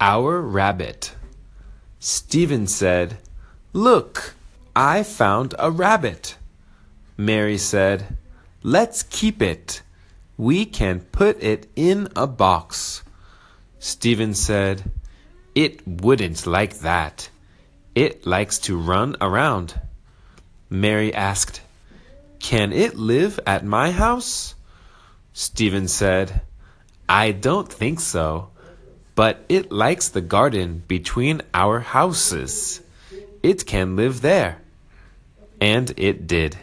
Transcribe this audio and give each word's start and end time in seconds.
Our 0.00 0.42
rabbit. 0.42 1.14
Stephen 1.98 2.66
said, 2.66 3.16
Look, 3.72 4.34
I 4.74 5.02
found 5.02 5.54
a 5.58 5.70
rabbit. 5.70 6.36
Mary 7.16 7.56
said, 7.56 8.16
Let's 8.62 9.02
keep 9.02 9.40
it. 9.40 9.80
We 10.36 10.66
can 10.66 11.00
put 11.00 11.42
it 11.42 11.70
in 11.76 12.08
a 12.14 12.26
box. 12.26 13.02
Stephen 13.78 14.34
said, 14.34 14.90
It 15.54 15.86
wouldn't 15.86 16.46
like 16.46 16.80
that. 16.80 17.30
It 17.94 18.26
likes 18.26 18.58
to 18.60 18.76
run 18.76 19.16
around. 19.22 19.80
Mary 20.68 21.14
asked, 21.14 21.62
Can 22.38 22.72
it 22.72 22.96
live 22.96 23.40
at 23.46 23.64
my 23.64 23.92
house? 23.92 24.54
Stephen 25.32 25.88
said, 25.88 26.42
I 27.08 27.32
don't 27.32 27.72
think 27.72 28.00
so, 28.00 28.50
but 29.16 29.44
it 29.48 29.72
likes 29.72 30.10
the 30.10 30.20
garden 30.20 30.84
between 30.86 31.42
our 31.52 31.80
houses. 31.80 32.80
It 33.42 33.66
can 33.66 33.96
live 33.96 34.20
there. 34.20 34.60
And 35.60 35.92
it 35.96 36.28
did. 36.28 36.56